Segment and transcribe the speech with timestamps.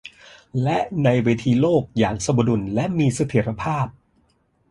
[0.63, 3.85] และในเวทีโลกอย่างสมดุลและมีเสถียรภาพ